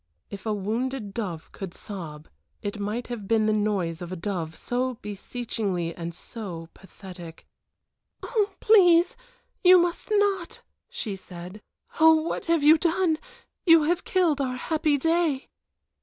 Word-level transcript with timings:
If 0.31 0.47
a 0.47 0.53
wounded 0.55 1.13
dove 1.13 1.51
could 1.51 1.75
sob, 1.75 2.27
it 2.63 2.79
might 2.79 3.05
have 3.05 3.27
been 3.27 3.45
the 3.45 3.53
noise 3.53 4.01
of 4.01 4.11
a 4.11 4.15
dove, 4.15 4.55
so 4.55 4.95
beseeching 4.95 5.77
and 5.91 6.15
so 6.15 6.69
pathetic. 6.73 7.45
"Oh, 8.23 8.55
please 8.59 9.15
you 9.63 9.77
must 9.79 10.09
not," 10.11 10.61
she 10.89 11.15
said. 11.15 11.61
"Oh, 11.99 12.15
what 12.15 12.45
have 12.45 12.63
you 12.63 12.79
done! 12.79 13.19
you 13.63 13.83
have 13.83 14.03
killed 14.03 14.41
our 14.41 14.55
happy 14.55 14.97
day." 14.97 15.49